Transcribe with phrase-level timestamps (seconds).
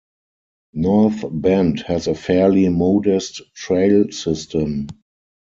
[0.73, 4.87] North Bend has a fairly modest trail system.